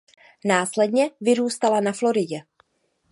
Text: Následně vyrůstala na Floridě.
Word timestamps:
Následně 0.45 1.11
vyrůstala 1.21 1.79
na 1.81 1.91
Floridě. 1.93 2.39